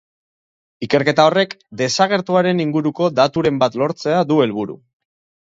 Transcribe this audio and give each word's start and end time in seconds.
Ikerketa 0.85 1.25
horrek 1.29 1.53
desagertuaren 1.81 2.65
inguruko 2.65 3.11
daturen 3.21 3.61
bat 3.67 3.79
lortzea 3.83 4.27
du 4.33 4.43
helburu. 4.49 4.81